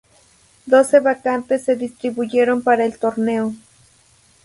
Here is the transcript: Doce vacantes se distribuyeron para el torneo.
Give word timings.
Doce 0.65 0.99
vacantes 0.99 1.59
se 1.65 1.73
distribuyeron 1.75 2.63
para 2.63 2.85
el 2.85 2.97
torneo. 2.97 3.53